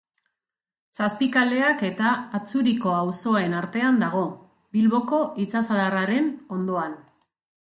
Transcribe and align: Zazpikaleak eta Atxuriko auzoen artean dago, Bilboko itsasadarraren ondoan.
Zazpikaleak 0.99 1.83
eta 1.89 2.13
Atxuriko 2.39 2.95
auzoen 3.01 3.53
artean 3.59 4.01
dago, 4.05 4.25
Bilboko 4.79 5.21
itsasadarraren 5.45 6.33
ondoan. 6.59 6.99